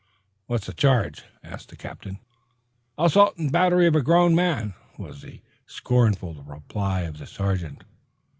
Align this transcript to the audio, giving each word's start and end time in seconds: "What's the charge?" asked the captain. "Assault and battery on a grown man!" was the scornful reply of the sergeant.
"What's 0.47 0.65
the 0.65 0.73
charge?" 0.73 1.25
asked 1.43 1.69
the 1.69 1.75
captain. 1.75 2.17
"Assault 2.97 3.37
and 3.37 3.51
battery 3.51 3.85
on 3.85 3.93
a 3.95 4.01
grown 4.01 4.33
man!" 4.33 4.73
was 4.97 5.21
the 5.21 5.41
scornful 5.67 6.33
reply 6.33 7.01
of 7.01 7.19
the 7.19 7.27
sergeant. 7.27 7.83